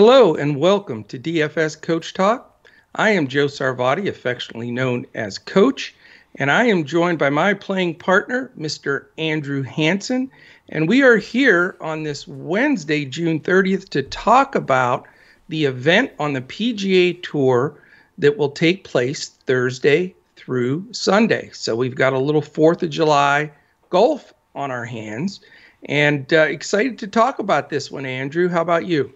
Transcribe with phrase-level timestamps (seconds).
[0.00, 2.64] Hello and welcome to DFS Coach Talk.
[2.94, 5.92] I am Joe Sarvati, affectionately known as Coach,
[6.36, 9.06] and I am joined by my playing partner, Mr.
[9.18, 10.30] Andrew Hanson.
[10.68, 15.08] And we are here on this Wednesday, June 30th, to talk about
[15.48, 17.82] the event on the PGA Tour
[18.18, 21.50] that will take place Thursday through Sunday.
[21.52, 23.50] So we've got a little 4th of July
[23.90, 25.40] golf on our hands
[25.86, 28.48] and uh, excited to talk about this one, Andrew.
[28.48, 29.12] How about you?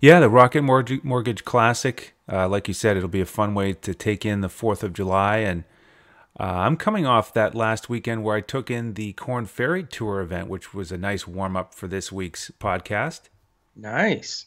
[0.00, 2.14] Yeah, the Rocket Mortgage Classic.
[2.30, 4.92] Uh, like you said, it'll be a fun way to take in the 4th of
[4.92, 5.38] July.
[5.38, 5.64] And
[6.38, 10.20] uh, I'm coming off that last weekend where I took in the Korn Ferry Tour
[10.20, 13.22] event, which was a nice warm up for this week's podcast.
[13.74, 14.46] Nice.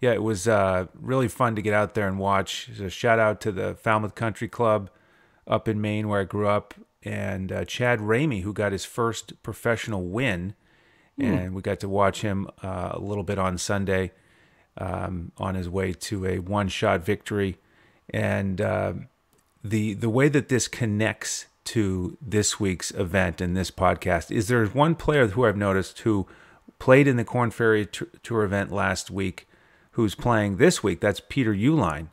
[0.00, 2.70] Yeah, it was uh, really fun to get out there and watch.
[2.76, 4.90] So shout out to the Falmouth Country Club
[5.46, 9.42] up in Maine, where I grew up, and uh, Chad Ramey, who got his first
[9.42, 10.54] professional win.
[11.20, 11.38] Mm.
[11.38, 14.12] And we got to watch him uh, a little bit on Sunday
[14.78, 17.58] um, on his way to a one shot victory.
[18.10, 18.92] And uh,
[19.64, 24.72] the, the way that this connects to this week's event and this podcast is there's
[24.72, 26.26] one player who I've noticed who
[26.78, 29.48] played in the Korn Ferry Tour event last week
[29.92, 31.00] who's playing this week.
[31.00, 32.08] That's Peter Uihlein.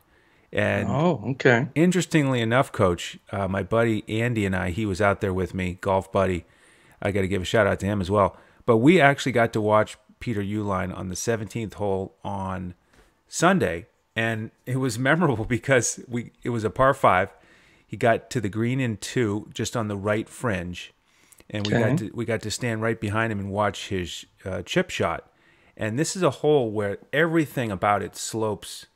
[0.52, 1.68] And oh, okay.
[1.74, 5.78] Interestingly enough, Coach, uh, my buddy Andy and I, he was out there with me,
[5.80, 6.44] golf buddy.
[7.02, 8.36] I got to give a shout out to him as well.
[8.64, 12.72] But we actually got to watch Peter Uihlein on the 17th hole on
[13.28, 13.84] Sunday,
[14.16, 17.28] and it was memorable because we it was a par five.
[17.86, 20.94] He got to the green in two, just on the right fringe,
[21.50, 21.76] and okay.
[21.76, 24.88] we got to we got to stand right behind him and watch his uh, chip
[24.88, 25.30] shot.
[25.76, 28.86] And this is a hole where everything about it slopes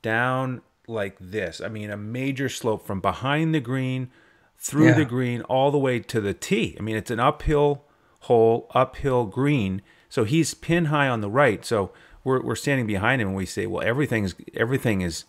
[0.00, 1.60] down like this.
[1.60, 4.08] I mean, a major slope from behind the green
[4.56, 4.94] through yeah.
[4.94, 6.74] the green all the way to the tee.
[6.78, 7.84] I mean, it's an uphill
[8.20, 9.82] hole, uphill green.
[10.10, 11.64] So he's pin high on the right.
[11.64, 11.92] So
[12.24, 15.24] we're, we're standing behind him and we say, well, everything's everything is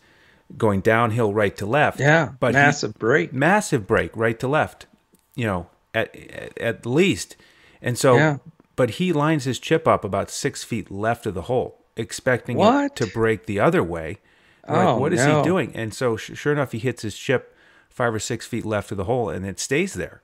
[0.57, 1.99] going downhill right to left.
[1.99, 4.87] Yeah, but massive break, massive break right to left.
[5.36, 7.37] You know, at at, at least.
[7.81, 8.37] And so, yeah.
[8.75, 12.86] but he lines his chip up about six feet left of the hole, expecting what?
[12.86, 14.20] it to break the other way.
[14.67, 15.37] oh, like, what is no.
[15.37, 15.71] he doing?
[15.73, 17.55] And so, sure enough, he hits his chip
[17.89, 20.21] five or six feet left of the hole, and it stays there.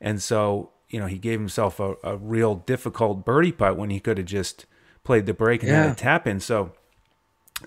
[0.00, 4.00] And so you know, he gave himself a, a real difficult birdie putt when he
[4.00, 4.66] could have just
[5.04, 5.82] played the break and yeah.
[5.84, 6.40] had a tap in.
[6.40, 6.72] So,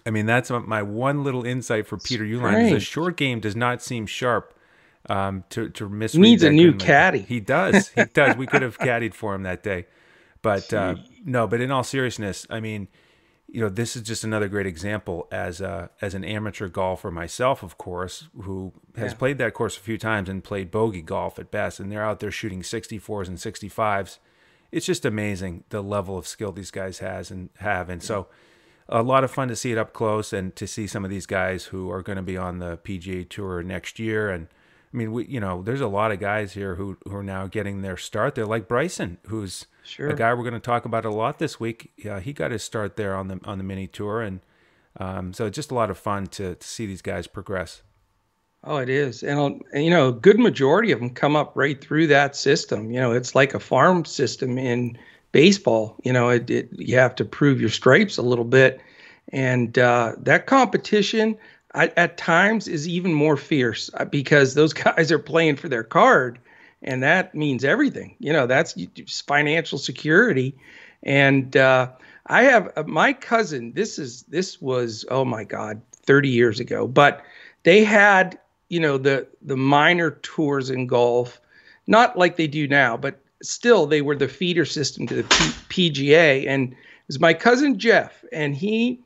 [0.05, 2.69] I mean, that's my one little insight for Peter Uihlein.
[2.69, 4.53] The short game does not seem sharp
[5.09, 6.15] um, to to miss.
[6.15, 7.19] Needs a new caddy.
[7.19, 7.89] He does.
[7.89, 8.35] He does.
[8.35, 9.87] we could have caddied for him that day,
[10.41, 10.95] but uh,
[11.25, 11.47] no.
[11.47, 12.87] But in all seriousness, I mean,
[13.53, 17.61] you know, this is just another great example as a, as an amateur golfer myself,
[17.61, 19.17] of course, who has yeah.
[19.17, 22.19] played that course a few times and played bogey golf at best, and they're out
[22.19, 24.17] there shooting 64s and 65s.
[24.71, 28.25] It's just amazing the level of skill these guys has and have, and so
[28.89, 31.27] a lot of fun to see it up close and to see some of these
[31.27, 34.47] guys who are going to be on the PGA Tour next year and
[34.91, 37.47] I mean, we you know, there's a lot of guys here who who are now
[37.47, 38.35] getting their start.
[38.35, 40.09] They're like Bryson, who's sure.
[40.09, 41.91] a guy we're going to talk about a lot this week.
[41.97, 44.39] Yeah, he got his start there on the on the mini tour, and
[44.97, 47.81] um, so it's just a lot of fun to to see these guys progress.
[48.65, 52.07] Oh, it is, and you know, a good majority of them come up right through
[52.07, 52.91] that system.
[52.91, 54.97] You know, it's like a farm system in
[55.33, 55.97] baseball.
[56.03, 58.79] You know, it, it you have to prove your stripes a little bit,
[59.29, 61.37] and uh, that competition
[61.73, 66.39] at times is even more fierce uh, because those guys are playing for their card
[66.83, 68.15] and that means everything.
[68.19, 68.75] You know that's
[69.25, 70.55] financial security.
[71.03, 71.89] And uh,
[72.27, 76.87] i have uh, my cousin this is this was oh my god 30 years ago
[76.87, 77.23] but
[77.63, 78.37] they had
[78.69, 81.39] you know the the minor tours in golf
[81.87, 85.23] not like they do now but still they were the feeder system to the
[85.69, 86.77] P- pga and it
[87.07, 88.99] was my cousin jeff and he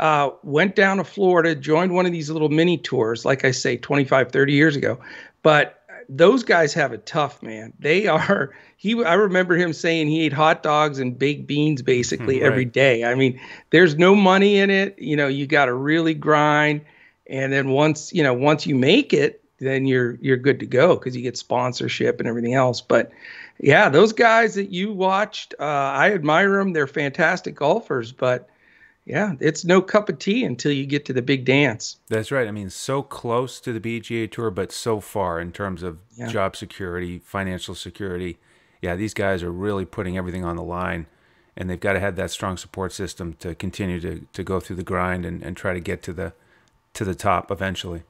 [0.00, 3.76] uh, went down to Florida, joined one of these little mini tours, like I say,
[3.76, 4.98] 25, 30 years ago.
[5.42, 7.72] But those guys have it tough, man.
[7.78, 8.54] They are.
[8.76, 12.50] He, I remember him saying he ate hot dogs and baked beans basically right.
[12.50, 13.04] every day.
[13.04, 13.40] I mean,
[13.70, 14.98] there's no money in it.
[14.98, 16.82] You know, you got to really grind,
[17.26, 20.96] and then once you know, once you make it, then you're you're good to go
[20.96, 22.80] because you get sponsorship and everything else.
[22.80, 23.12] But
[23.58, 26.72] yeah, those guys that you watched, uh, I admire them.
[26.72, 28.48] They're fantastic golfers, but
[29.04, 31.98] yeah, it's no cup of tea until you get to the big dance.
[32.08, 32.46] That's right.
[32.46, 36.28] I mean, so close to the PGA Tour, but so far in terms of yeah.
[36.28, 38.38] job security, financial security.
[38.80, 41.06] Yeah, these guys are really putting everything on the line,
[41.56, 44.76] and they've got to have that strong support system to continue to, to go through
[44.76, 46.32] the grind and, and try to get to the
[46.94, 48.02] to the top eventually.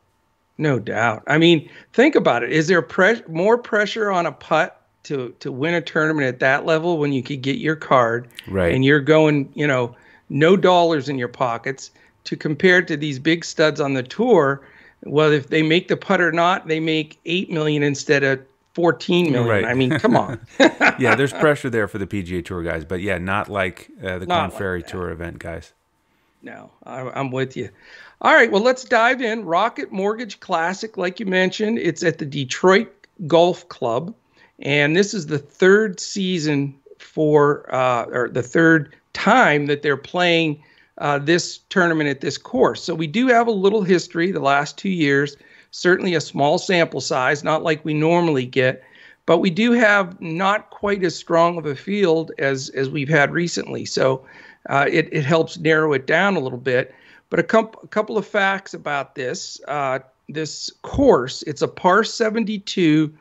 [0.59, 1.23] No doubt.
[1.27, 2.53] I mean, think about it.
[2.53, 6.67] Is there pre- more pressure on a putt to to win a tournament at that
[6.67, 8.75] level when you could get your card, right?
[8.75, 9.97] And you're going, you know
[10.33, 11.91] no dollars in your pockets
[12.25, 14.63] to compare to these big studs on the tour.
[15.05, 18.41] Well, if they make the putt or not, they make eight million instead of
[18.75, 19.49] 14 million.
[19.49, 19.65] Right.
[19.65, 20.41] I mean, come on.
[20.99, 24.27] yeah, there's pressure there for the PGA Tour guys, but yeah, not like uh, the
[24.27, 25.73] Korn Ferry like Tour event guys.
[26.43, 27.69] No, I, am with you.
[28.21, 29.45] All right, well, let's dive in.
[29.45, 32.91] Rocket Mortgage Classic, like you mentioned, it's at the Detroit
[33.27, 34.15] Golf Club,
[34.61, 40.63] and this is the third season for, uh, or the third time that they're playing
[40.99, 42.83] uh, this tournament at this course.
[42.83, 45.37] So we do have a little history the last two years
[45.73, 48.85] certainly a small sample size, not like we normally get,
[49.27, 53.33] but we do have not quite as strong of a field as as we've had
[53.33, 53.85] recently.
[53.85, 54.25] So
[54.71, 56.95] uh, it it helps narrow it down a little bit.
[57.31, 59.99] But a, couple a couple of facts about this uh,
[60.29, 61.43] this course.
[61.45, 63.13] It's a par 72,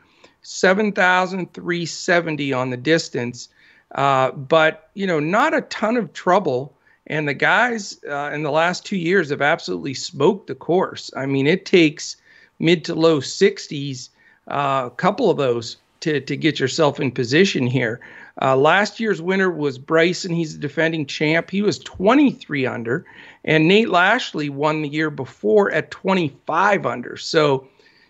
[0.42, 3.50] 7,370 on the distance,
[3.96, 6.76] uh, but you know not a ton of trouble.
[7.08, 11.12] And the guys uh, in the last two years have absolutely smoked the course.
[11.18, 12.16] I mean, it takes
[12.60, 14.10] mid to low 60s,
[14.48, 18.00] uh, a couple of those to, to get yourself in position here.
[18.42, 20.34] Uh, last year's winner was Bryson.
[20.34, 21.50] He's the defending champ.
[21.50, 23.06] He was 23 under,
[23.44, 27.18] and Nate Lashley won the year before at 25 under.
[27.18, 27.68] So,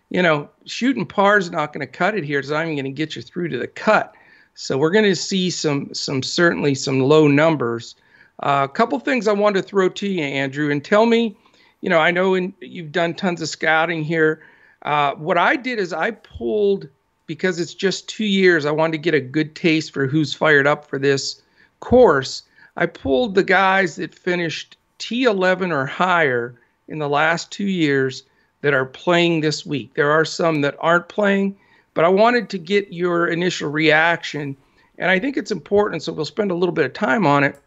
[0.10, 2.40] you know, shooting par is not going to cut it here.
[2.40, 4.16] It's not even going to get you through to the cut.
[4.56, 7.96] So we're going to see some some certainly some low numbers.
[8.44, 11.36] Uh, a couple things I wanted to throw to you, Andrew, and tell me
[11.82, 14.42] you know, I know in, you've done tons of scouting here.
[14.84, 16.88] Uh, what I did is I pulled
[17.26, 18.66] because it's just two years.
[18.66, 21.42] I wanted to get a good taste for who's fired up for this
[21.80, 22.44] course.
[22.78, 26.56] I pulled the guys that finished T11 or higher
[26.88, 28.24] in the last two years
[28.62, 29.96] that are playing this week.
[29.96, 31.58] There are some that aren't playing,
[31.94, 34.56] but I wanted to get your initial reaction.
[34.98, 37.60] And I think it's important, so we'll spend a little bit of time on it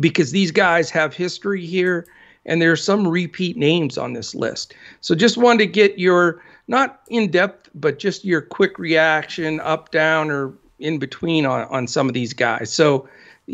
[0.00, 2.06] because these guys have history here
[2.46, 4.74] and there are some repeat names on this list.
[5.00, 9.90] So just wanted to get your not in depth, but just your quick reaction, up,
[9.90, 12.72] down, or in between on, on some of these guys.
[12.72, 13.08] So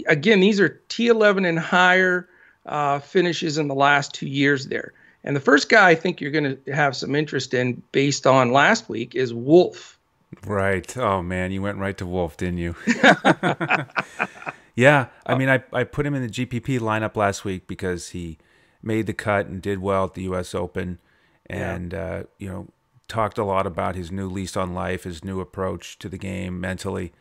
[0.07, 2.29] again, these are T11 and higher
[2.67, 4.93] uh, finishes in the last two years there.
[5.25, 8.53] And the first guy I think you're going to have some interest in based on
[8.53, 9.99] last week is Wolff.
[10.47, 10.97] Right.
[10.97, 12.75] Oh man, you went right to Wolff, didn't you?
[14.75, 15.07] yeah.
[15.27, 18.39] I mean, I, I put him in the GPP lineup last week because he
[18.83, 20.55] made the cut and did well at the U.S.
[20.55, 20.99] Open,
[21.47, 22.05] and yeah.
[22.05, 22.69] uh, you know
[23.09, 26.61] talked a lot about his new lease on life, his new approach to the game
[26.61, 27.13] mentally,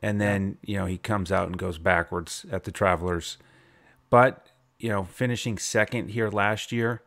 [0.00, 3.38] and then you know he comes out and goes backwards at the Travelers,
[4.10, 4.48] but
[4.78, 7.02] you know finishing second here last year.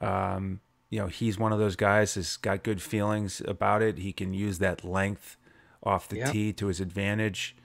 [0.00, 0.60] Um,
[0.90, 3.98] you know he's one of those guys that's got good feelings about it.
[3.98, 5.36] He can use that length
[5.82, 7.56] off the tee to his advantage.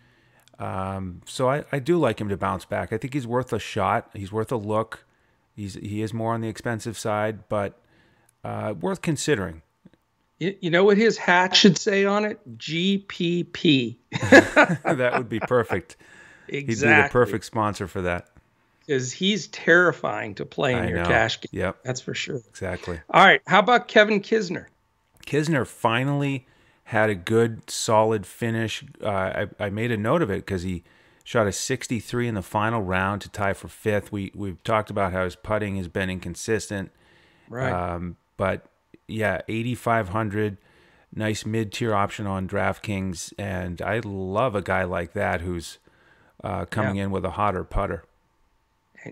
[0.60, 2.94] Um, so I, I do like him to bounce back.
[2.94, 4.10] I think he's worth a shot.
[4.14, 5.06] He's worth a look.
[5.56, 7.80] He's he is more on the expensive side, but
[8.44, 9.62] uh, worth considering.
[10.40, 12.58] You, you know what his hat should say on it?
[12.58, 13.98] GPP.
[14.12, 15.96] that would be perfect.
[16.48, 16.90] Exactly.
[16.90, 18.30] He'd be the perfect sponsor for that.
[18.86, 21.08] Because he's terrifying to play in I your know.
[21.08, 21.50] cash game.
[21.52, 21.78] Yep.
[21.84, 22.42] That's for sure.
[22.50, 23.00] Exactly.
[23.10, 23.42] All right.
[23.48, 24.66] How about Kevin Kisner?
[25.26, 26.46] Kisner finally
[26.86, 28.84] had a good, solid finish.
[29.02, 30.84] Uh, I, I made a note of it because he
[31.24, 34.12] shot a 63 in the final round to tie for fifth.
[34.12, 36.92] We we've talked about how his putting has been inconsistent,
[37.50, 37.72] right?
[37.72, 38.66] Um, but
[39.08, 40.58] yeah, 8500,
[41.16, 45.80] nice mid tier option on DraftKings, and I love a guy like that who's
[46.44, 47.06] uh, coming yeah.
[47.06, 48.04] in with a hotter putter.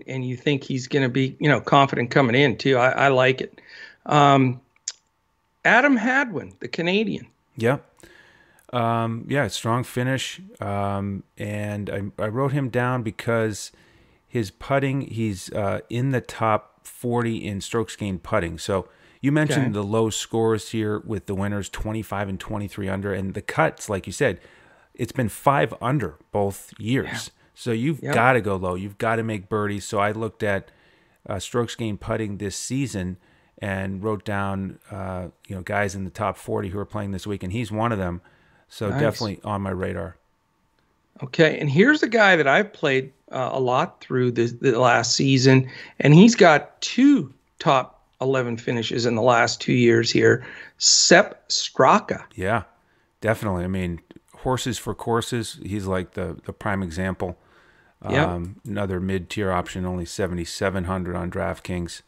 [0.06, 2.78] And you think he's going to be, you know, confident coming in too.
[2.78, 3.60] I, I like it.
[4.06, 4.60] Um,
[5.64, 7.26] Adam Hadwin, the Canadian.
[7.56, 7.84] Yep.
[8.72, 10.40] Um, yeah, strong finish.
[10.60, 13.70] Um, and I, I wrote him down because
[14.26, 18.58] his putting, he's uh, in the top 40 in strokes gained putting.
[18.58, 18.88] So
[19.20, 19.72] you mentioned okay.
[19.72, 24.06] the low scores here with the winners 25 and 23 under, and the cuts, like
[24.06, 24.40] you said,
[24.94, 27.30] it's been five under both years.
[27.30, 27.41] Yeah.
[27.62, 28.12] So you've yep.
[28.12, 28.74] got to go low.
[28.74, 29.84] You've got to make birdies.
[29.84, 30.72] So I looked at
[31.28, 33.18] uh, strokes gained putting this season
[33.58, 37.24] and wrote down, uh, you know, guys in the top 40 who are playing this
[37.24, 38.20] week, and he's one of them.
[38.68, 39.00] So nice.
[39.00, 40.16] definitely on my radar.
[41.22, 45.14] Okay, and here's a guy that I've played uh, a lot through the, the last
[45.14, 50.44] season, and he's got two top 11 finishes in the last two years here.
[50.78, 52.24] Sepp Straka.
[52.34, 52.64] Yeah,
[53.20, 53.62] definitely.
[53.62, 54.00] I mean,
[54.38, 57.38] horses for courses, he's like the, the prime example.
[58.08, 58.28] Yep.
[58.28, 62.02] Um, another mid tier option, only 7,700 on DraftKings.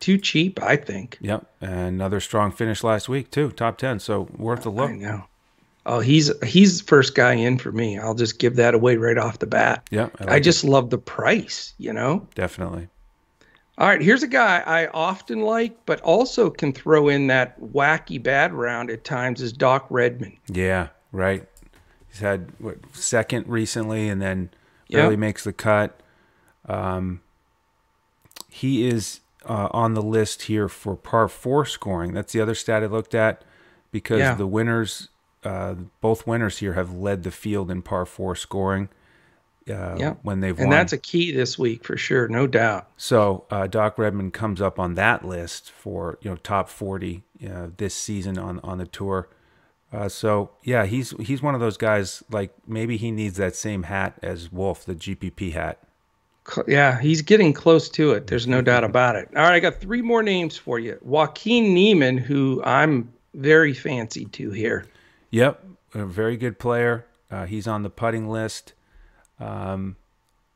[0.00, 1.18] Too cheap, I think.
[1.20, 1.46] Yep.
[1.60, 3.50] And another strong finish last week, too.
[3.52, 4.00] Top 10.
[4.00, 4.90] So worth a look.
[4.90, 5.24] I know.
[5.86, 7.98] Oh, he's he's the first guy in for me.
[7.98, 9.88] I'll just give that away right off the bat.
[9.90, 10.68] Yeah, I, like I just it.
[10.68, 11.72] love the price.
[11.78, 12.88] You know, definitely.
[13.78, 18.22] All right, here's a guy I often like, but also can throw in that wacky
[18.22, 19.40] bad round at times.
[19.40, 20.36] Is Doc Redman?
[20.48, 21.48] Yeah, right.
[22.10, 24.50] He's had what second recently, and then
[24.90, 26.00] barely makes the cut.
[26.68, 27.20] Um,
[28.48, 32.12] he is uh, on the list here for par four scoring.
[32.12, 33.44] That's the other stat I looked at
[33.90, 34.34] because yeah.
[34.34, 35.08] the winners,
[35.44, 38.88] uh, both winners here, have led the field in par four scoring.
[39.70, 40.62] Uh, when they've won.
[40.62, 40.78] and won.
[40.78, 42.88] that's a key this week for sure, no doubt.
[42.96, 47.94] So uh, Doc Redman comes up on that list for you know top forty this
[47.94, 49.28] season on on the tour.
[49.92, 52.22] Uh, so yeah, he's he's one of those guys.
[52.30, 55.78] Like maybe he needs that same hat as Wolff, the GPP hat.
[56.66, 58.26] Yeah, he's getting close to it.
[58.26, 59.28] There's no doubt about it.
[59.36, 60.98] All right, I got three more names for you.
[61.02, 64.86] Joaquin Niemann, who I'm very fancy to here.
[65.30, 65.64] Yep,
[65.94, 67.06] a very good player.
[67.30, 68.72] Uh, he's on the putting list,
[69.38, 69.96] um,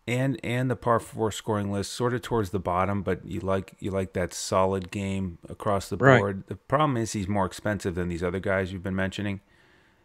[0.07, 3.03] and and the par four scoring list, sort of towards the bottom.
[3.03, 6.37] But you like you like that solid game across the board.
[6.37, 6.47] Right.
[6.47, 9.41] The problem is he's more expensive than these other guys you've been mentioning.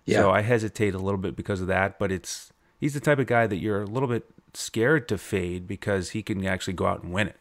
[0.05, 0.19] Yeah.
[0.19, 1.99] So I hesitate a little bit because of that.
[1.99, 5.67] But it's he's the type of guy that you're a little bit scared to fade
[5.67, 7.37] because he can actually go out and win it.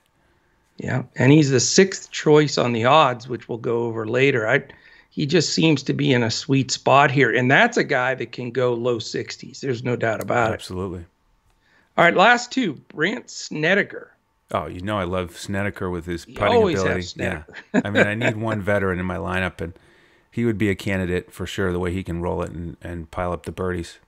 [0.78, 4.46] Yeah, and he's the sixth choice on the odds, which we'll go over later.
[4.46, 4.64] I
[5.16, 7.34] he just seems to be in a sweet spot here.
[7.34, 9.60] And that's a guy that can go low 60s.
[9.60, 10.98] There's no doubt about Absolutely.
[10.98, 11.00] it.
[11.00, 11.15] Absolutely.
[11.96, 12.74] All right, last two.
[12.88, 14.12] Brandt Snedeker.
[14.52, 17.06] Oh, you know I love Snedeker with his putting ability.
[17.16, 17.42] yeah.
[17.74, 19.72] I mean, I need one veteran in my lineup, and
[20.30, 23.10] he would be a candidate for sure, the way he can roll it and, and
[23.10, 23.98] pile up the birdies.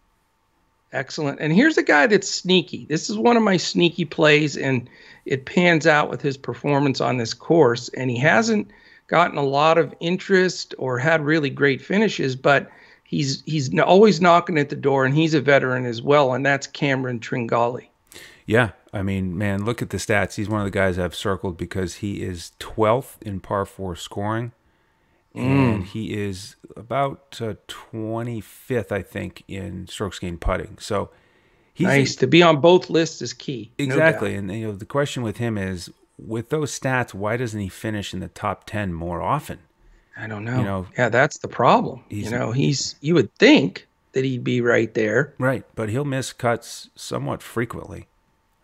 [0.92, 1.40] Excellent.
[1.40, 2.86] And here's a guy that's sneaky.
[2.86, 4.88] This is one of my sneaky plays, and
[5.26, 7.88] it pans out with his performance on this course.
[7.90, 8.70] And he hasn't–
[9.08, 12.70] gotten a lot of interest or had really great finishes, but
[13.08, 16.68] he's he's always knocking at the door, and he's a veteran as well, and that's
[16.68, 17.88] Cameron Tringale.
[18.46, 20.36] Yeah, I mean, man, look at the stats.
[20.36, 24.52] He's one of the guys I've circled because he is 12th in par four scoring,
[25.34, 25.40] mm.
[25.40, 30.78] and he is about uh, 25th, I think, in strokes gained putting.
[30.78, 31.10] So.
[31.74, 33.70] He's nice to be on both lists is key.
[33.78, 35.88] Exactly, no and you know the question with him is
[36.18, 39.60] with those stats, why doesn't he finish in the top 10 more often?
[40.18, 40.58] I don't know.
[40.58, 42.04] You know, yeah, that's the problem.
[42.08, 45.34] You know, he's you would think that he'd be right there.
[45.38, 48.08] Right, but he'll miss cuts somewhat frequently.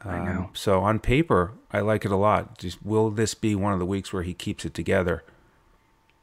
[0.05, 0.31] I know.
[0.31, 2.59] Um, so on paper, I like it a lot.
[2.59, 5.25] Just will this be one of the weeks where he keeps it together?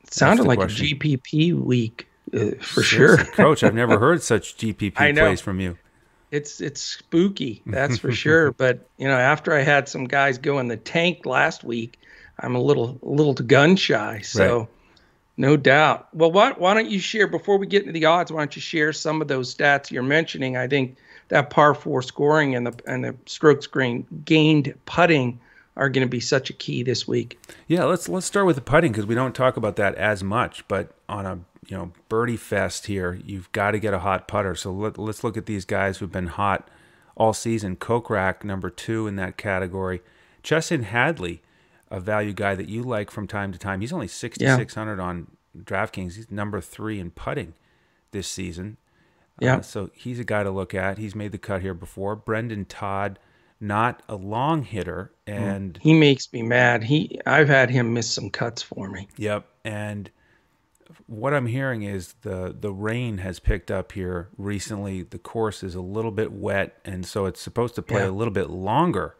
[0.03, 0.85] It sounded like question.
[0.85, 3.17] a GPP week uh, for sure.
[3.33, 5.77] Coach, I've never heard such GPP plays from you
[6.31, 8.51] it's it's spooky, that's for sure.
[8.51, 11.99] But you know, after I had some guys go in the tank last week,
[12.39, 14.21] I'm a little a little gun shy.
[14.21, 14.59] So.
[14.59, 14.67] Right.
[15.41, 16.07] No doubt.
[16.13, 18.31] Well, why, why don't you share before we get into the odds?
[18.31, 20.55] Why don't you share some of those stats you're mentioning?
[20.55, 20.97] I think
[21.29, 25.39] that par four scoring and the and the strokes gained gained putting
[25.75, 27.39] are going to be such a key this week.
[27.65, 30.63] Yeah, let's let's start with the putting because we don't talk about that as much.
[30.67, 34.53] But on a you know birdie fest here, you've got to get a hot putter.
[34.53, 36.69] So let, let's look at these guys who've been hot
[37.15, 37.77] all season.
[37.77, 40.01] Kokrak, number two in that category.
[40.43, 41.41] Chesson Hadley,
[41.91, 43.81] a value guy that you like from time to time.
[43.81, 45.03] He's only 6,600 yeah.
[45.03, 46.15] on DraftKings.
[46.15, 47.53] He's number three in putting
[48.11, 48.77] this season.
[49.39, 49.57] Yeah.
[49.57, 50.97] Uh, so he's a guy to look at.
[50.97, 52.15] He's made the cut here before.
[52.15, 53.19] Brendon Todd,
[53.59, 55.33] not a long hitter, mm.
[55.33, 56.83] and he makes me mad.
[56.83, 59.07] He I've had him miss some cuts for me.
[59.17, 60.09] Yep, and
[61.07, 65.03] what I'm hearing is the the rain has picked up here recently.
[65.03, 68.09] The course is a little bit wet, and so it's supposed to play yeah.
[68.09, 69.15] a little bit longer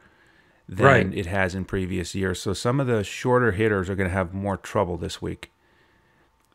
[0.72, 1.14] than right.
[1.14, 2.42] it has in previous years.
[2.42, 5.52] So some of the shorter hitters are going to have more trouble this week.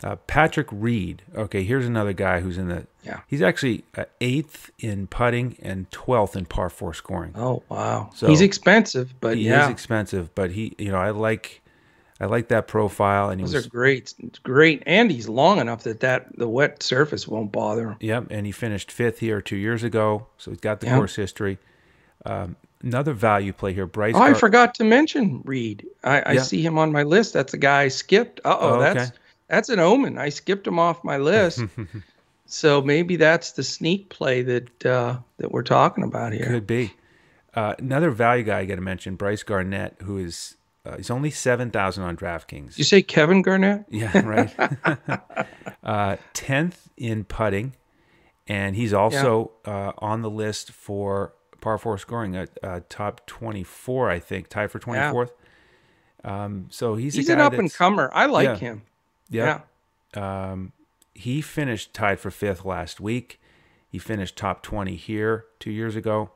[0.02, 1.22] Uh, Patrick Reed.
[1.34, 2.86] Okay, here's another guy who's in the.
[3.04, 3.20] Yeah.
[3.26, 7.32] He's actually uh, eighth in putting and twelfth in par four scoring.
[7.34, 8.10] Oh wow!
[8.14, 9.64] So he's expensive, but he yeah.
[9.64, 10.34] is expensive.
[10.34, 11.62] But he, you know, I like
[12.20, 14.82] I like that profile, and those was, are great, great.
[14.84, 17.96] And he's long enough that that the wet surface won't bother him.
[18.00, 20.96] Yep, and he finished fifth here two years ago, so he's got the yep.
[20.96, 21.56] course history.
[22.26, 24.14] Um, another value play here, Bryce.
[24.14, 25.86] Oh, Gar- I forgot to mention Reed.
[26.04, 26.42] I, I yeah.
[26.42, 27.32] see him on my list.
[27.32, 28.40] That's a guy I skipped.
[28.44, 29.12] Uh-oh, oh, that's
[29.48, 30.18] that's an omen.
[30.18, 31.62] I skipped him off my list.
[32.46, 36.46] so maybe that's the sneak play that uh, that we're talking about here.
[36.46, 36.92] Could be.
[37.54, 41.30] Uh, another value guy I got to mention, Bryce Garnett, who is uh, he's only
[41.30, 42.78] seven thousand on DraftKings.
[42.78, 43.84] You say Kevin Garnett?
[43.90, 44.54] Yeah, right.
[45.82, 47.76] Uh, tenth in putting,
[48.48, 49.72] and he's also yeah.
[49.72, 51.32] uh, on the list for
[51.66, 54.08] par four scoring at uh, top twenty four.
[54.08, 55.32] I think tied for twenty fourth.
[56.24, 56.44] Yeah.
[56.44, 58.08] Um, so he's he's an up and comer.
[58.14, 58.82] I like yeah, him.
[59.28, 59.60] Yeah.
[60.14, 60.50] yeah.
[60.50, 60.72] Um,
[61.12, 63.40] he finished tied for fifth last week.
[63.88, 66.30] He finished top 20 here two years ago.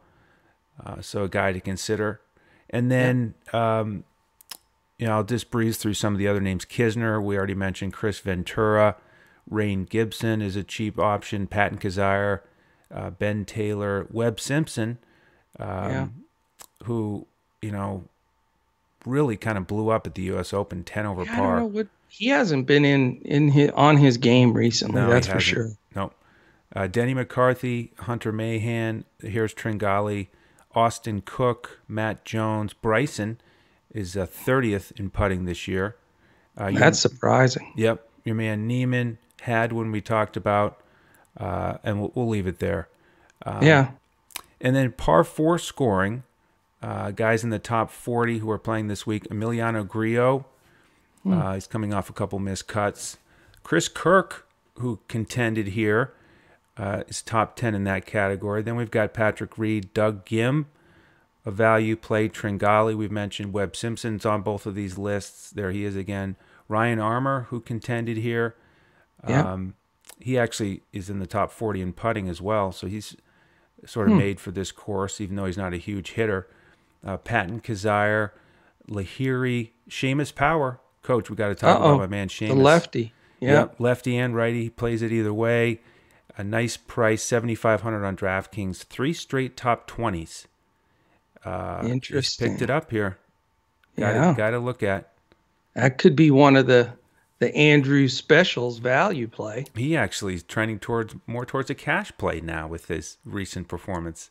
[0.85, 2.21] Uh, so a guy to consider.
[2.69, 4.05] And then, um,
[4.99, 6.65] you know, I'll just breeze through some of the other names.
[6.65, 7.93] Kisner, we already mentioned.
[7.93, 8.97] Kris Ventura,
[9.49, 11.47] Rhein Gibson is a cheap option.
[11.47, 12.41] Patton Kizzire,
[12.93, 14.99] uh, Ben Taylor, Webb Simpson,
[15.61, 16.07] um, yeah.
[16.85, 17.27] who
[17.63, 18.05] you know
[19.07, 20.53] really kind of blew up at the U.S.
[20.53, 21.65] Open, ten over yeah, par.
[21.65, 25.01] What, he hasn't been in in his, on his game recently.
[25.01, 25.71] No, that's for sure.
[25.95, 26.13] No.
[26.75, 29.05] Uh, Denny McCarthy, Hunter Mahan.
[29.21, 30.29] Here's Tringale,
[30.75, 33.41] Austin Cook, Matt Jones, Bryson
[33.93, 35.97] is uh, 30th in putting this year.
[36.57, 37.73] Uh, That's surprising.
[37.77, 38.07] Yep.
[38.25, 40.81] Your man Niemann had when we talked about,
[41.37, 42.89] uh, and we'll, we'll, leave it there.
[43.45, 43.91] Um, yeah.
[44.61, 46.25] And then par four scoring,
[46.83, 50.47] uh, guys in the top 40 who are playing this week Emiliano Grillo.
[51.23, 51.33] Hmm.
[51.33, 53.19] Uh, he's coming off a couple missed cuts.
[53.63, 56.15] Chris Kirk, who contended here,
[56.77, 58.63] uh, is top 10 in that category.
[58.63, 60.67] Then we've got Patrick Reed, Doug Ghim
[61.45, 62.29] a value play.
[62.29, 65.51] Tringale, we've mentioned Webb Simpson's on both of these lists.
[65.51, 66.37] There he is again.
[66.69, 68.55] Ryan Armour, who contended here.
[69.29, 69.53] Yeah.
[69.53, 69.75] Um,
[70.19, 72.73] he actually is in the top 40 in putting as well.
[72.73, 73.17] So he's
[73.87, 74.19] sort of hmm.
[74.19, 76.49] made for this course, even though he's not a huge hitter.
[77.05, 78.31] Uh, Patton Kizzire,
[78.89, 80.81] Lahiri, Seamus Power.
[81.03, 81.95] Coach, we got to talk Uh-oh.
[81.95, 82.49] about my man Seamus.
[82.49, 83.13] The lefty.
[83.41, 83.53] Yeah.
[83.53, 84.65] Yep, lefty and righty.
[84.65, 85.81] He plays it either way.
[86.37, 88.85] A nice price, 7500 on DraftKings.
[88.85, 90.47] Three straight top 20s.
[91.45, 92.51] Uh, Interesting.
[92.51, 93.19] Picked it up here.
[93.99, 94.35] Got yeah.
[94.35, 95.13] Got to look at.
[95.75, 96.93] That could be one of the
[97.41, 99.67] the Andrew Specials value play.
[99.75, 104.31] He actually is trending towards more towards a cash play now with his recent performance.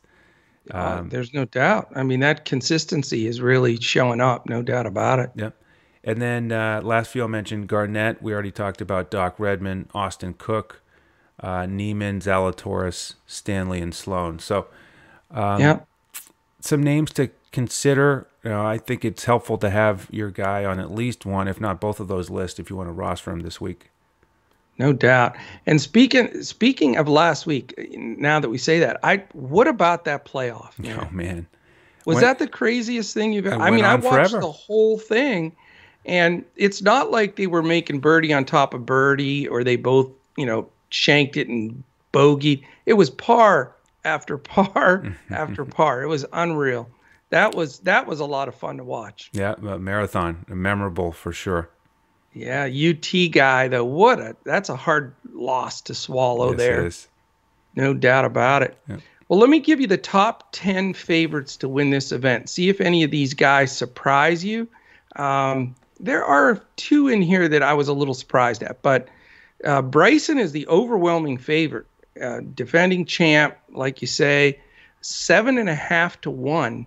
[0.70, 1.92] Um, uh, there's no doubt.
[1.94, 4.48] I mean, that consistency is really showing up.
[4.48, 5.30] No doubt about it.
[5.34, 5.56] Yep.
[6.02, 8.22] And then uh, last few I mentioned Garnett.
[8.22, 10.80] We already talked about Doc Redman, Austin Cook,
[11.40, 14.38] uh, Niemann, Zalatoris, Stanley, and Sloan.
[14.38, 14.68] So,
[15.30, 15.80] um, yeah
[16.60, 18.26] some names to consider.
[18.44, 21.60] You know, I think it's helpful to have your guy on at least one, if
[21.60, 23.90] not both of those lists, if you want to roster him this week.
[24.78, 25.36] No doubt.
[25.66, 30.24] And speaking speaking of last week, now that we say that, I what about that
[30.24, 30.78] playoff?
[30.78, 30.98] Man?
[30.98, 31.46] Oh man,
[32.06, 33.46] was that the craziest thing you've?
[33.46, 34.40] ever I mean, I watched forever.
[34.40, 35.54] the whole thing,
[36.06, 40.10] and it's not like they were making birdie on top of birdie, or they both
[40.38, 42.64] you know shanked it and bogeyed.
[42.86, 43.76] It was par
[44.06, 46.02] after par after par.
[46.02, 46.88] It was unreal.
[47.30, 49.30] That was that was a lot of fun to watch.
[49.32, 51.70] Yeah, marathon, memorable for sure.
[52.32, 53.84] Yeah, UT guy though.
[53.84, 56.90] What a that's a hard loss to swallow yes, there.
[57.84, 58.76] No doubt about it.
[58.88, 58.96] Yeah.
[59.28, 62.48] Well, let me give you the top 10 favorites to win this event.
[62.48, 64.66] See if any of these guys surprise you.
[65.14, 69.08] Um, there are two in here that I was a little surprised at, but
[69.64, 71.86] uh, Bryson is the overwhelming favorite
[72.20, 74.58] uh, defending champ, like you say,
[75.00, 76.86] seven and a half to one.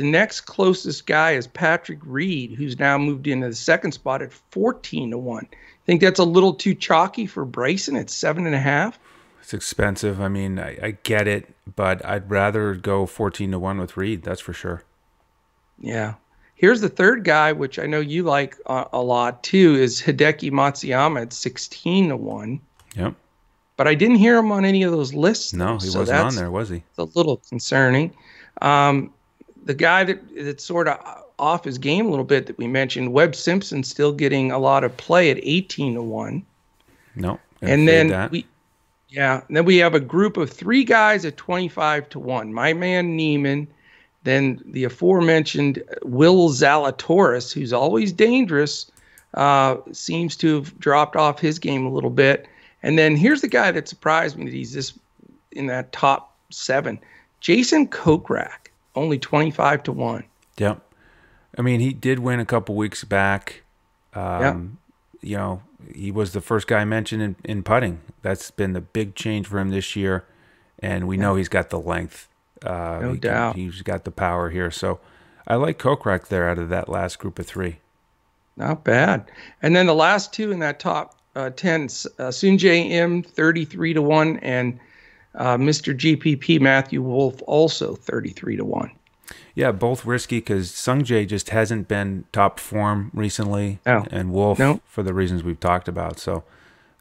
[0.00, 4.32] The next closest guy is Patrick Reed, who's now moved into the second spot at
[4.32, 5.46] 14 to one.
[5.52, 8.98] I think that's a little too chalky for Bryson at seven and a half?
[9.42, 10.18] It's expensive.
[10.18, 14.22] I mean, I, I get it, but I'd rather go 14 to one with Reed.
[14.22, 14.84] That's for sure.
[15.78, 16.14] Yeah.
[16.54, 20.50] Here's the third guy, which I know you like a, a lot too, is Hideki
[20.50, 22.58] Matsuyama at 16 to one.
[22.96, 23.16] Yep
[23.76, 25.54] but I didn't hear him on any of those lists.
[25.54, 26.82] No, he so wasn't on there, was he?
[26.90, 28.14] It's a little concerning.
[28.60, 29.10] Um,
[29.64, 30.98] the guy that that's sort of
[31.38, 34.84] off his game a little bit that we mentioned, Webb Simpson, still getting a lot
[34.84, 36.44] of play at 18 to one.
[37.16, 38.30] No, and then that.
[38.30, 38.46] we,
[39.08, 42.52] yeah, then we have a group of three guys at 25 to one.
[42.52, 43.66] My man Niemann,
[44.22, 48.90] then the aforementioned Will Zalatoris, who's always dangerous,
[49.34, 52.46] uh, seems to have dropped off his game a little bit.
[52.82, 54.98] And then here's the guy that surprised me that he's this
[55.52, 56.98] in that top seven.
[57.40, 60.24] Jason Kokrak, only 25 to 1.
[60.58, 60.80] Yep.
[61.58, 63.62] I mean, he did win a couple weeks back.
[64.14, 64.78] Um,
[65.22, 65.62] You know,
[65.94, 68.00] he was the first guy mentioned in, in putting.
[68.22, 70.24] That's been the big change for him this year.
[70.78, 72.28] And we know he's got the length.
[72.64, 73.54] Uh, no he doubt.
[73.54, 74.70] Can, he's got the power here.
[74.70, 75.00] So
[75.46, 77.78] I like Kokrak there out of that last group of three.
[78.56, 79.30] Not bad.
[79.62, 81.86] And then the last two in that top uh, 10, uh,
[82.30, 84.78] Sungjae Im 33 to 1, and
[85.34, 85.96] uh, Mr.
[85.96, 88.90] GPP Matthew Wolff also 33 to 1.
[89.54, 94.06] Yeah, both risky because Sungjae just hasn't been top form recently, no.
[94.10, 94.80] and Wolff no.
[94.86, 96.18] for the reasons we've talked about.
[96.18, 96.44] So,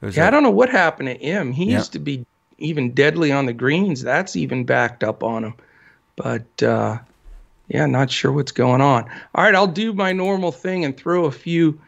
[0.01, 1.51] yeah, I don't know what happened to him.
[1.51, 1.77] He yeah.
[1.77, 2.25] used to be
[2.57, 4.01] even deadly on the greens.
[4.01, 5.53] That's even backed up on him.
[6.15, 6.99] But uh,
[7.67, 9.09] yeah, not sure what's going on.
[9.35, 11.79] All right, I'll do my normal thing and throw a few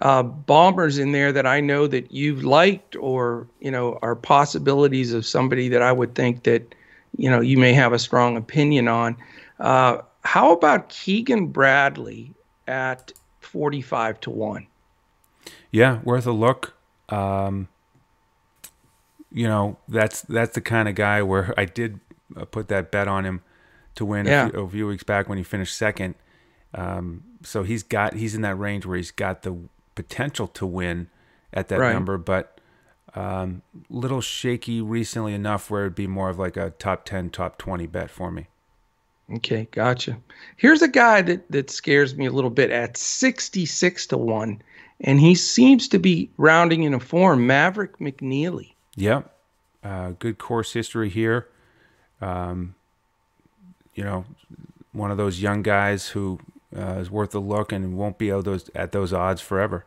[0.00, 5.12] uh, bombers in there that I know that you've liked or, you know, are possibilities
[5.12, 6.74] of somebody that I would think that,
[7.16, 9.16] you know, you may have a strong opinion on.
[9.58, 12.32] Uh, how about Keegan Bradley
[12.66, 14.66] at 45 to 1?
[15.70, 16.74] Yeah, worth a look.
[17.10, 17.68] Um,
[19.32, 22.00] you know, that's that's the kind of guy where I did
[22.36, 23.42] uh, put that bet on him
[23.94, 24.46] to win yeah.
[24.46, 26.14] a, few, a, few, weeks back when he finished second.
[26.74, 29.56] Um, so he's got he's in that range where he's got the
[29.94, 31.08] potential to win
[31.52, 31.92] at that right.
[31.92, 32.60] number, but
[33.14, 37.58] um, little shaky recently enough where it'd be more of like a top ten, top
[37.58, 38.46] twenty bet for me.
[39.34, 40.18] Okay, gotcha.
[40.56, 44.62] Here's a guy that that scares me a little bit at sixty six to one,
[45.00, 47.46] and he seems to be rounding in a form.
[47.46, 48.72] Maverick McNealy.
[48.96, 49.34] Yep,
[49.82, 51.48] uh, good course history here.
[52.20, 52.74] Um,
[53.94, 54.24] you know,
[54.92, 56.38] one of those young guys who
[56.76, 59.86] uh, is worth a look and won't be at those at those odds forever.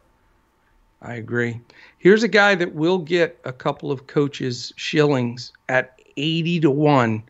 [1.02, 1.60] I agree.
[1.98, 7.24] Here's a guy that will get a couple of coaches shillings at 80 to 1.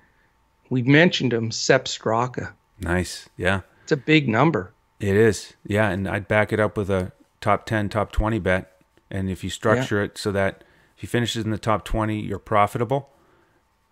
[0.69, 2.53] We've mentioned him, Sepp Straka.
[2.79, 3.29] Nice.
[3.35, 3.61] Yeah.
[3.81, 4.73] It's a big number.
[4.99, 5.53] It is.
[5.65, 8.79] Yeah, and I'd back it up with a top 10, top 20 bet.
[9.09, 10.05] And if you structure yeah.
[10.05, 10.63] it so that
[10.95, 13.09] if he finishes in the top 20, you're profitable.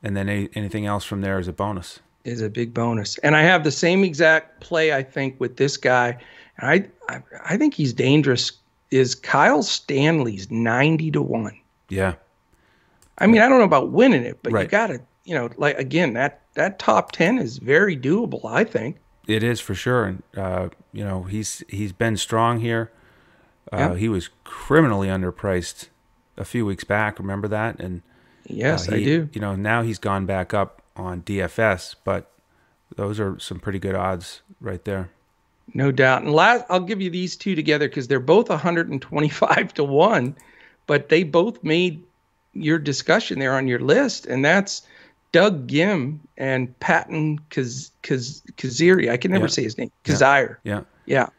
[0.04, 3.18] And then any, anything else from there is a bonus is a big bonus.
[3.20, 6.18] And I have the same exact play I think with this guy.
[6.60, 8.52] I I, I think he's dangerous.
[8.92, 11.58] Is Kyle Stanley's ninety to one?
[11.90, 12.16] Yeah.
[13.18, 14.64] I mean, I don't know about winning it, but right.
[14.64, 18.46] you got to, you know, like again, that that top ten is very doable.
[18.46, 20.06] I think it is for sure.
[20.06, 22.92] And uh, you know, he's he's been strong here.
[23.72, 23.96] Uh, yeah.
[23.96, 25.88] He was criminally underpriced
[26.38, 27.20] a few weeks back.
[27.20, 27.80] Remember that?
[27.80, 28.02] And
[28.46, 29.30] yes, uh, he, I do.
[29.34, 32.32] You know, now he's gone back up on DFS, but
[32.96, 35.10] those are some pretty good odds right there.
[35.74, 36.24] No doubt.
[36.24, 40.36] And last, I'll give you these two together because they're both 125 to 1,
[40.88, 42.04] but they both made
[42.54, 44.26] your discussion there on your list.
[44.26, 44.82] And that's
[45.32, 49.10] Doug Ghim and Patton Kaz, Kaz, Kaziri.
[49.10, 49.50] I can never yeah.
[49.50, 49.92] say his name.
[50.04, 50.58] Kazire.
[50.64, 50.82] Yeah.
[51.06, 51.30] Yeah.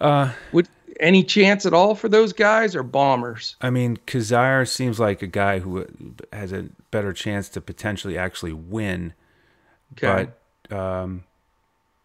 [0.00, 0.68] Uh, Would
[1.02, 3.56] any chance at all for those guys or bombers?
[3.60, 5.86] I mean, Kazire seems like a guy who
[6.32, 9.12] has a better chance to potentially actually win.
[9.92, 10.28] Okay.
[10.68, 11.24] But, um,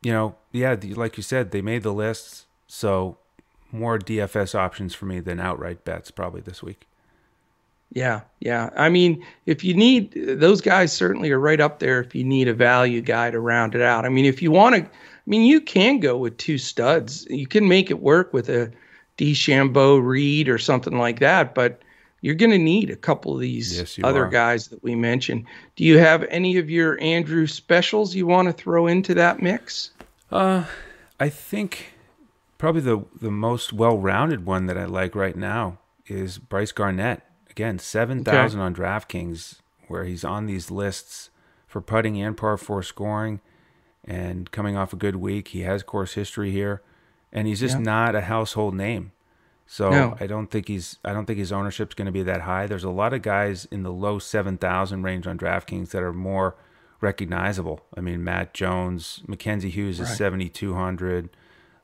[0.01, 2.45] you know, yeah, like you said, they made the lists.
[2.67, 3.17] So
[3.71, 6.87] more DFS options for me than outright bets probably this week.
[7.93, 8.69] Yeah, yeah.
[8.75, 12.01] I mean, if you need those guys, certainly are right up there.
[12.01, 14.75] If you need a value guy to round it out, I mean, if you want
[14.75, 14.89] to, I
[15.25, 17.25] mean, you can go with two studs.
[17.29, 18.71] You can make it work with a
[19.17, 21.55] DeChambeau, Reed, or something like that.
[21.55, 21.81] But
[22.21, 24.29] you're going to need a couple of these yes, other are.
[24.29, 25.45] guys that we mentioned.
[25.75, 29.91] Do you have any of your Andrew specials you want to throw into that mix?
[30.31, 30.65] Uh,
[31.19, 31.93] I think
[32.57, 37.21] probably the the most well-rounded one that I like right now is Bryce Garnett.
[37.49, 38.65] Again, seven thousand okay.
[38.65, 41.29] on DraftKings, where he's on these lists
[41.67, 43.41] for putting and par four scoring,
[44.03, 45.49] and coming off a good week.
[45.49, 46.81] He has course history here,
[47.31, 47.83] and he's just yeah.
[47.83, 49.11] not a household name.
[49.65, 50.17] So no.
[50.19, 52.67] I don't think he's I don't think his ownership's going to be that high.
[52.67, 56.55] There's a lot of guys in the low 7,000 range on DraftKings that are more
[57.01, 57.81] recognizable.
[57.95, 61.29] I mean, Matt Jones, Mackenzie Hughes is 7,200,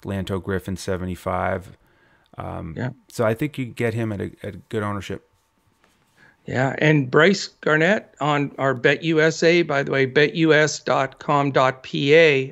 [0.03, 1.77] Lanto Griffin 75.
[2.38, 2.91] Um, yeah.
[3.10, 5.29] So I think you get him at a, at good ownership.
[6.45, 11.17] Yeah, and Bryce Garnett on our BetUSA, by the way, betus.com.pa,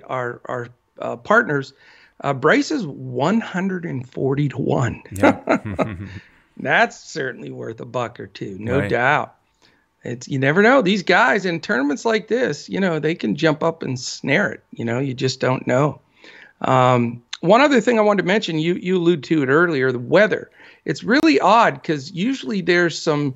[0.07, 1.73] our our uh, partners
[2.21, 5.03] uh, Bryce is 140 to 1.
[5.11, 5.95] Yeah.
[6.57, 8.89] That's certainly worth a buck or two, no right.
[8.89, 9.35] doubt.
[10.03, 10.81] It's you never know.
[10.81, 14.63] These guys in tournaments like this, you know, they can jump up and snare it.
[14.71, 16.01] You know, you just don't know.
[16.61, 19.99] Um, one other thing I wanted to mention, you you allude to it earlier, the
[19.99, 20.49] weather.
[20.85, 23.35] It's really odd because usually there's some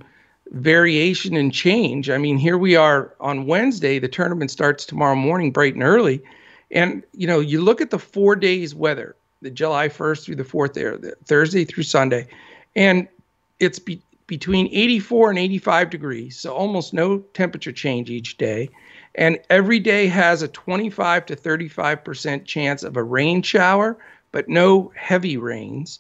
[0.52, 2.10] variation and change.
[2.10, 4.00] I mean, here we are on Wednesday.
[4.00, 6.24] The tournament starts tomorrow morning, bright and early,
[6.72, 10.44] and you know, you look at the four days weather, the July 1st through the
[10.44, 12.28] 4th there, the Thursday through Sunday,
[12.76, 13.08] and
[13.60, 18.70] it's be, between 84 and 85 degrees, so almost no temperature change each day.
[19.16, 23.98] And every day has a 25 to 35% chance of a rain shower,
[24.32, 26.00] but no heavy rains.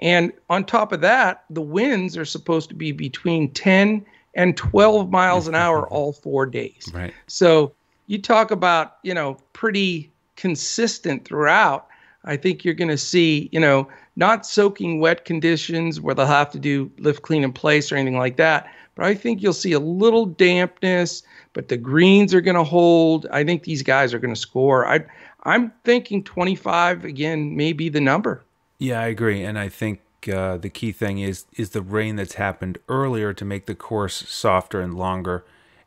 [0.00, 5.10] And on top of that, the winds are supposed to be between 10 and 12
[5.10, 6.90] miles an hour all four days.
[6.92, 7.14] Right.
[7.26, 7.72] So
[8.06, 11.86] you talk about, you know, pretty consistent throughout.
[12.24, 16.50] I think you're going to see, you know, not soaking wet conditions where they'll have
[16.52, 18.72] to do lift, clean, in place or anything like that.
[18.94, 23.26] But I think you'll see a little dampness, but the greens are going to hold.
[23.30, 24.86] I think these guys are going to score.
[24.86, 25.04] I,
[25.44, 28.42] I'm thinking 25 again may be the number.
[28.78, 32.34] Yeah, I agree, and I think uh, the key thing is is the rain that's
[32.34, 35.44] happened earlier to make the course softer and longer.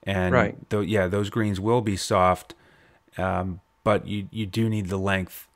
[0.09, 0.69] And right.
[0.71, 2.55] Th- yeah, those greens will be soft,
[3.15, 5.47] um, but you you do need the length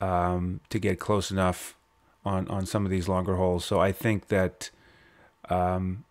[0.00, 1.76] um, to get close enough
[2.24, 3.64] on on some of these longer holes.
[3.64, 4.70] So I think that
[5.50, 6.04] um,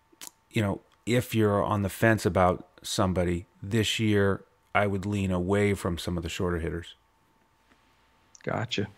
[0.50, 5.72] you know if you're on the fence about somebody this year, I would lean away
[5.72, 6.96] from some of the shorter hitters.
[8.42, 8.88] Gotcha.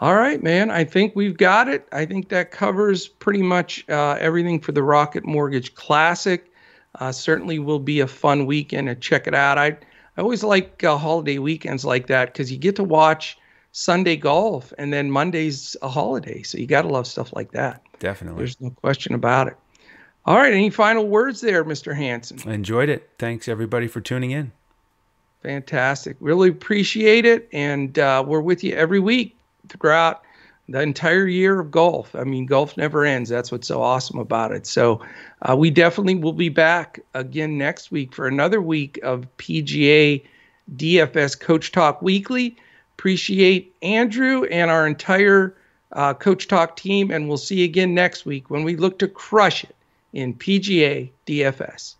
[0.00, 0.70] All right, man.
[0.70, 1.88] I think we've got it.
[1.90, 6.51] I think that covers pretty much uh, everything for the Rocket Mortgage Classic.
[7.00, 9.58] Uh, certainly will be a fun weekend to check it out.
[9.58, 9.68] I,
[10.16, 13.38] I always like uh, holiday weekends like that because you get to watch
[13.72, 16.42] Sunday golf and then Monday's a holiday.
[16.42, 17.82] So you got to love stuff like that.
[17.98, 18.38] Definitely.
[18.38, 19.56] There's no question about it.
[20.26, 20.52] All right.
[20.52, 21.96] Any final words there, Mr.
[21.96, 22.38] Hanson?
[22.46, 23.08] I enjoyed it.
[23.18, 24.52] Thanks, everybody, for tuning in.
[25.42, 26.16] Fantastic.
[26.20, 27.48] Really appreciate it.
[27.52, 29.36] And uh, we're with you every week
[29.68, 30.22] throughout
[30.68, 32.14] the entire year of golf.
[32.14, 33.28] I mean, golf never ends.
[33.28, 34.66] That's what's so awesome about it.
[34.66, 35.00] So
[35.42, 40.24] uh, we definitely will be back again next week for another week of PGA
[40.76, 42.56] DFS Coach Talk Weekly.
[42.98, 45.56] Appreciate Andrew and our entire
[45.92, 47.10] uh, Coach Talk team.
[47.10, 49.74] And we'll see you again next week when we look to crush it
[50.12, 51.96] in PGA DFS.